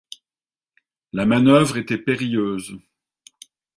La 1.13 1.27
manœuvre 1.27 1.77
était 1.77 1.99
périlleuse. 1.99 2.75